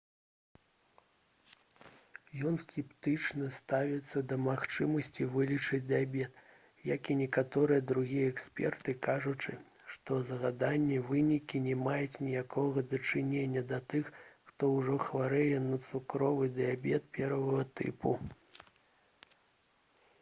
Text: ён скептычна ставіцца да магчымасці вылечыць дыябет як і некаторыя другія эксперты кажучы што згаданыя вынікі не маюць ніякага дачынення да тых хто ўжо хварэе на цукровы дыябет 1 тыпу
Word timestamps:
ён 2.51 2.55
скептычна 2.61 3.49
ставіцца 3.57 4.23
да 4.31 4.37
магчымасці 4.45 5.27
вылечыць 5.35 5.81
дыябет 5.91 6.39
як 6.91 7.11
і 7.15 7.17
некаторыя 7.19 7.83
другія 7.91 8.31
эксперты 8.31 8.95
кажучы 9.09 9.53
што 9.97 10.17
згаданыя 10.31 11.05
вынікі 11.11 11.61
не 11.67 11.77
маюць 11.83 12.21
ніякага 12.31 12.85
дачынення 12.97 13.65
да 13.75 13.79
тых 13.95 14.11
хто 14.49 14.73
ўжо 14.79 14.97
хварэе 15.05 15.63
на 15.69 15.81
цукровы 15.91 16.51
дыябет 16.57 17.23
1 17.29 17.63
тыпу 17.83 18.17